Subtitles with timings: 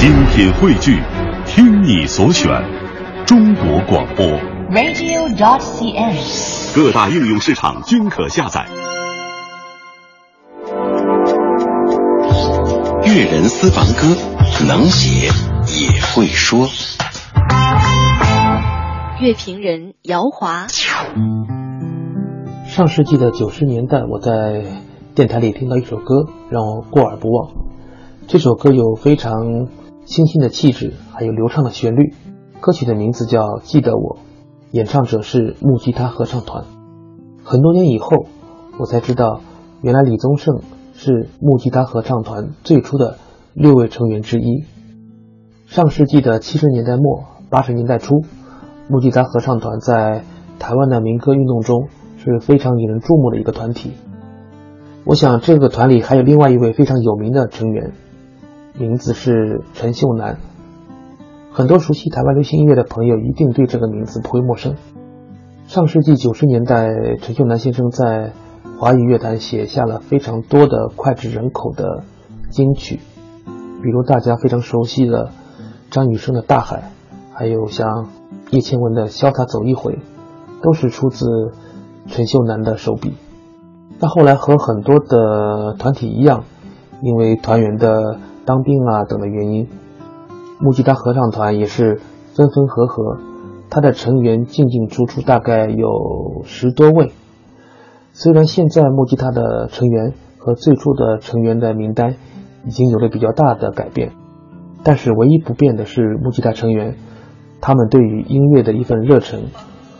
[0.00, 0.98] 精品汇聚，
[1.44, 2.48] 听你所选，
[3.26, 4.24] 中国广播。
[4.70, 6.74] radio.dot.cn，。
[6.74, 8.66] 各大应用市场均可下载。
[13.04, 14.16] 粤人私房歌，
[14.66, 15.26] 能写
[15.78, 16.66] 也会说。
[19.20, 20.66] 乐评人姚华，
[22.64, 24.64] 上世纪的九十年代，我在
[25.14, 27.50] 电台里听到一首歌，让我过耳不忘。
[28.28, 29.68] 这首歌有非常
[30.10, 32.12] 清新的气质，还有流畅的旋律。
[32.60, 34.16] 歌曲的名字叫《记得我》，
[34.72, 36.64] 演唱者是木吉他合唱团。
[37.44, 38.26] 很多年以后，
[38.80, 39.40] 我才知道，
[39.82, 40.62] 原来李宗盛
[40.94, 43.18] 是木吉他合唱团最初的
[43.54, 44.64] 六位成员之一。
[45.66, 48.24] 上世纪的七十年代末、八十年代初，
[48.88, 50.24] 木吉他合唱团在
[50.58, 51.86] 台湾的民歌运动中
[52.18, 53.92] 是非常引人注目的一个团体。
[55.04, 57.92] 我想，这个团里还有另外一位非常有名的成员，
[58.80, 60.38] 名字是陈秀楠。
[61.52, 64.76] 很多熟悉台湾流行音乐的朋友一定对这个名字不会陌生。
[65.66, 66.88] 上世纪九十年代，
[67.20, 68.32] 陈秀楠先生在
[68.78, 72.04] 华语乐坛写下了非常多的脍炙人口的
[72.48, 73.00] 金曲，
[73.44, 75.30] 比如大家非常熟悉的
[75.90, 76.78] 张雨生的《大海》，
[77.34, 78.08] 还有像
[78.48, 79.92] 叶倩文的《潇洒走一回》，
[80.62, 81.26] 都是出自
[82.06, 83.12] 陈秀楠的手笔。
[83.98, 86.44] 那后来和很多的团体一样，
[87.02, 88.18] 因为团员的
[88.50, 89.68] 当兵啊等的原因，
[90.58, 92.00] 木吉他合唱团也是
[92.34, 93.18] 分分合合，
[93.70, 97.12] 他的成员进进出出大概有十多位。
[98.12, 102.16] 虽然现在木吉他的成员和最初的成员的名单
[102.66, 104.14] 已经有了比较大的改变，
[104.82, 106.96] 但是唯一不变的是木吉他成员
[107.60, 109.44] 他们对于音乐的一份热忱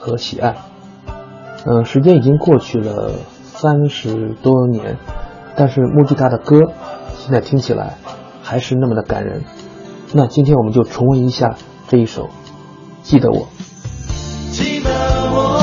[0.00, 0.56] 和喜爱。
[1.66, 4.96] 嗯，时间已经过去了三十多年，
[5.54, 6.72] 但是木吉他的歌
[7.14, 7.94] 现在听起来
[8.42, 9.44] 还是那么的感人。
[10.12, 11.56] 那今天我们就重温一下
[11.88, 12.24] 这一首
[13.02, 13.46] 《记得我》。
[14.52, 14.90] 记得
[15.32, 15.60] 我，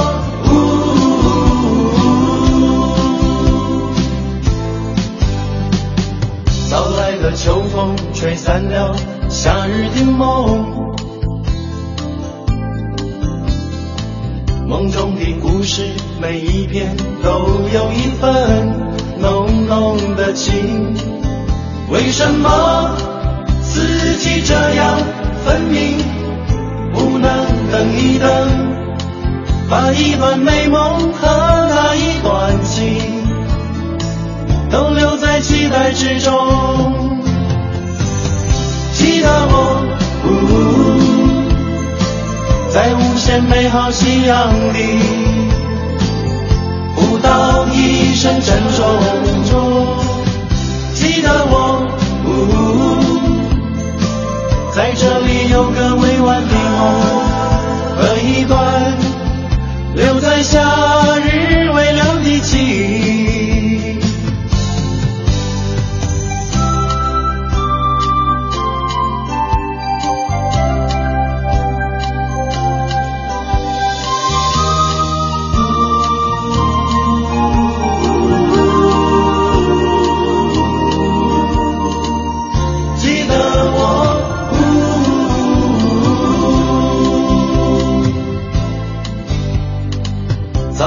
[6.70, 8.96] 早来的秋风吹散了
[9.30, 10.94] 夏日的梦，
[14.66, 15.84] 梦中的故事
[16.22, 17.30] 每一篇都
[17.74, 18.70] 有一份
[19.20, 20.96] 浓浓的情，
[21.90, 22.98] 为什么
[23.62, 24.98] 四季这样
[25.46, 25.98] 分明？
[26.94, 27.30] 不能
[27.72, 28.30] 等一等，
[29.70, 31.28] 把一段美梦和
[31.70, 33.24] 那一段情，
[34.70, 36.34] 都留在期待之中。
[38.94, 39.86] 记得我，
[42.74, 45.00] 在无限美好夕阳里，
[46.96, 50.17] 不道一声珍重。
[51.00, 51.54] 记得我
[52.26, 52.28] 呜。
[54.76, 57.17] 在这里有个未完的梦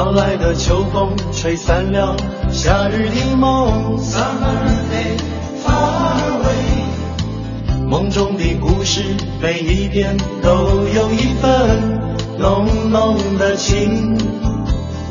[0.01, 2.17] 早来的秋风吹散了
[2.51, 5.19] 夏日的梦，Summer day
[5.63, 7.85] far away。
[7.87, 9.03] 梦中的故事
[9.43, 12.01] 每一篇都有一份
[12.39, 14.17] 浓浓的情。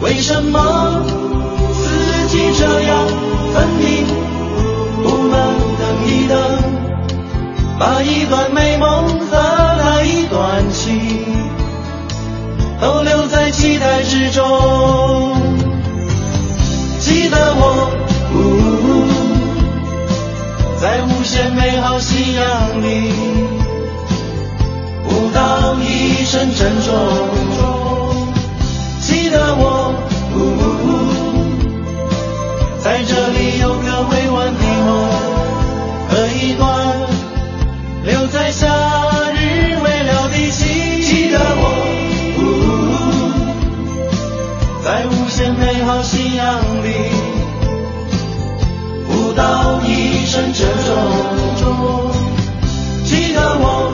[0.02, 1.04] 为什么
[1.72, 3.08] 四季这样
[3.54, 4.08] 分明？
[5.04, 6.36] 不能等一等，
[7.78, 9.38] 把一段美梦和
[9.78, 11.28] 那一段情。
[12.82, 13.19] 都留
[13.60, 15.36] 期待之中。
[17.02, 17.92] 记得我，
[20.80, 23.12] 在无限美好夕阳里，
[25.04, 26.88] 不道一声珍重。
[29.02, 29.94] 记得我，
[32.82, 34.88] 在这里有个未完的梦
[36.08, 36.12] 和
[36.42, 36.64] 一段
[38.06, 38.68] 留在夏
[49.08, 50.96] 不到一生这种，
[53.06, 53.92] 记得我，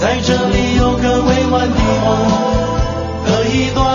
[0.00, 2.06] 在这里有个未完的梦
[3.24, 3.93] 和一段。